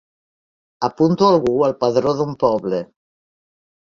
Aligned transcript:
Apunto 0.87 1.27
algú 1.33 1.53
al 1.67 1.75
padró 1.83 2.13
d'un 2.21 2.33
poble. 2.45 2.81